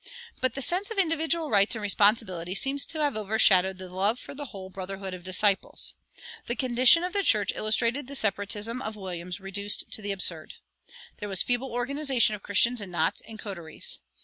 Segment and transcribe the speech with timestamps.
[0.41, 4.33] But the sense of individual rights and responsibilities seems to have overshadowed the love for
[4.33, 5.93] the whole brotherhood of disciples.
[6.47, 10.55] The condition of the church illustrated the Separatism of Williams reduced to the absurd.
[11.17, 13.99] There was feeble organization of Christians in knots and coteries.